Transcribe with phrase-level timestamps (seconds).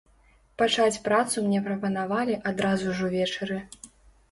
[0.61, 3.63] Пачаць працу мне прапанавалі адразу ж увечары.